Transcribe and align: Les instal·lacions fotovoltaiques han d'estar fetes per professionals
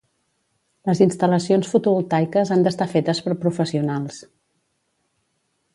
Les 0.89 1.01
instal·lacions 1.05 1.69
fotovoltaiques 1.73 2.53
han 2.55 2.65
d'estar 2.69 2.89
fetes 2.97 3.21
per 3.27 3.39
professionals 3.45 4.21